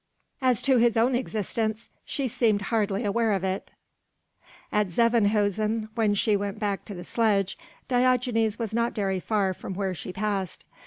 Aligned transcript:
As 0.41 0.63
to 0.63 0.77
his 0.77 0.97
own 0.97 1.13
existence, 1.13 1.87
she 2.03 2.27
seemed 2.27 2.63
hardly 2.73 3.03
aware 3.03 3.33
of 3.33 3.43
it; 3.43 3.69
at 4.71 4.87
Zevenhuisen, 4.89 5.89
when 5.93 6.15
she 6.15 6.35
went 6.35 6.57
back 6.57 6.85
to 6.85 6.95
the 6.95 7.03
sledge, 7.03 7.55
Diogenes 7.87 8.57
was 8.57 8.73
not 8.73 8.95
very 8.95 9.19
far 9.19 9.53
from 9.53 9.75
where 9.75 9.93
she 9.93 10.11
passed. 10.11 10.65